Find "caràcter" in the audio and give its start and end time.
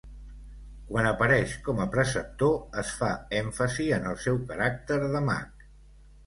4.49-4.99